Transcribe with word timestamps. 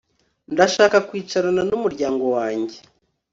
Ndashaka 0.53 0.97
kwicarana 1.07 1.61
numuryango 1.69 2.25
wanjye 2.35 2.77